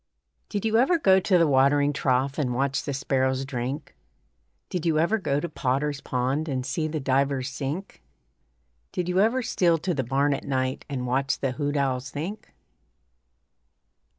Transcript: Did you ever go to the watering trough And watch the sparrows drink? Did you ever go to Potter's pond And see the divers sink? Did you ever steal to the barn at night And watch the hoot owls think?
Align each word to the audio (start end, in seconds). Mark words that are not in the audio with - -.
Did 0.49 0.65
you 0.65 0.77
ever 0.79 0.97
go 0.97 1.19
to 1.19 1.37
the 1.37 1.45
watering 1.47 1.93
trough 1.93 2.39
And 2.39 2.55
watch 2.55 2.81
the 2.85 2.91
sparrows 2.91 3.45
drink? 3.45 3.95
Did 4.67 4.83
you 4.83 4.97
ever 4.97 5.19
go 5.19 5.39
to 5.39 5.47
Potter's 5.47 6.01
pond 6.01 6.49
And 6.49 6.65
see 6.65 6.87
the 6.87 6.99
divers 6.99 7.49
sink? 7.51 8.01
Did 8.91 9.07
you 9.07 9.19
ever 9.19 9.43
steal 9.43 9.77
to 9.77 9.93
the 9.93 10.03
barn 10.03 10.33
at 10.33 10.43
night 10.43 10.85
And 10.89 11.05
watch 11.05 11.37
the 11.37 11.51
hoot 11.51 11.77
owls 11.77 12.09
think? 12.09 12.51